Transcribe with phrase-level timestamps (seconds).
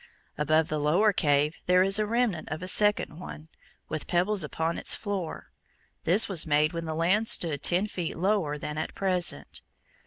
[0.35, 3.49] Above the lower cave there is a remnant of a second one,
[3.87, 5.51] with pebbles upon its floor.
[6.05, 9.61] This was made when the land stood ten feet lower than at present.